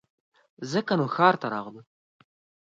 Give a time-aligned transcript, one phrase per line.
[0.71, 1.81] ځکه نو ښار ته راغلو